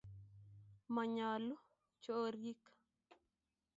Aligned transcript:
Manyaluu 0.93 1.57
chorik 2.03 2.61